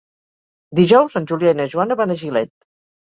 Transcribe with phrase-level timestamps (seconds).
[0.79, 2.53] Dijous en Julià i na Joana van a Gilet.